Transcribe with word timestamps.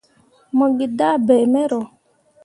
Mo 0.57 0.65
gi 0.77 0.87
dah 0.97 1.15
bai 1.25 1.43
mero. 1.53 1.81